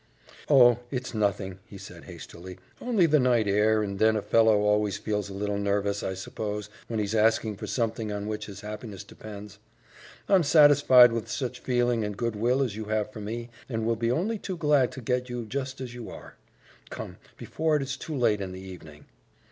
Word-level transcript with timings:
"Oh, 0.49 0.79
it's 0.89 1.13
nothing!" 1.13 1.59
he 1.67 1.77
said 1.77 2.05
hastily, 2.05 2.57
"only 2.81 3.05
the 3.05 3.19
night 3.19 3.47
air, 3.47 3.83
and 3.83 3.99
then 3.99 4.15
a 4.15 4.23
fellow 4.23 4.61
always 4.61 4.97
feels 4.97 5.29
a 5.29 5.33
little 5.35 5.59
nervous, 5.59 6.01
I 6.01 6.15
suppose, 6.15 6.71
when 6.87 6.97
he's 6.99 7.13
asking 7.13 7.57
for 7.57 7.67
something 7.67 8.11
on 8.11 8.25
which 8.25 8.47
his 8.47 8.61
happiness 8.61 9.03
depends. 9.03 9.59
I'm 10.27 10.41
satisfied 10.41 11.11
with 11.11 11.29
such 11.29 11.59
feeling 11.59 12.03
and 12.03 12.17
good 12.17 12.35
will 12.35 12.63
as 12.63 12.75
you 12.75 12.85
have 12.85 13.11
for 13.13 13.21
me, 13.21 13.51
and 13.69 13.85
will 13.85 13.95
be 13.95 14.09
only 14.09 14.39
too 14.39 14.57
glad 14.57 14.91
to 14.93 15.01
get 15.01 15.29
you 15.29 15.45
just 15.45 15.79
as 15.79 15.93
you 15.93 16.09
are. 16.09 16.35
Come, 16.89 17.17
before 17.37 17.75
it 17.75 17.83
is 17.83 17.95
too 17.95 18.15
late 18.17 18.41
in 18.41 18.53
the 18.53 18.59
evening." 18.59 19.05